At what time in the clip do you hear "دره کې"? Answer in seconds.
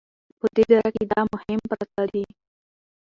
0.71-1.03